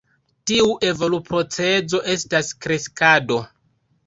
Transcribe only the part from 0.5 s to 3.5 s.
Tiu evoluprocezo estas kreskado.